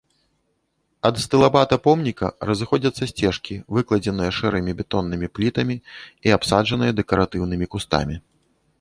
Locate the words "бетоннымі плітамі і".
4.83-6.39